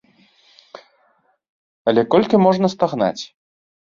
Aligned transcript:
Але 1.91 2.01
колькі 2.13 2.39
можна 2.45 2.71
стагнаць? 2.75 3.23